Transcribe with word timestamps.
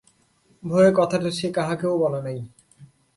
ভয়ে 0.63 0.91
কথাটা 0.95 1.29
সে 1.31 1.47
কাহাকেও 1.51 1.93
বলে 1.97 2.19
নাই। 2.21 2.39